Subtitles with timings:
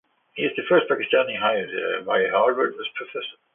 [0.33, 1.69] He is the first Pakistani hired
[2.07, 3.37] by Harvard as professor.